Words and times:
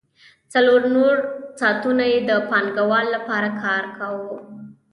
څلور 0.53 0.81
نور 0.95 1.15
ساعتونه 1.59 2.03
یې 2.11 2.19
د 2.29 2.31
پانګوال 2.49 3.05
لپاره 3.15 3.49
کار 3.63 3.83
کاوه 3.97 4.33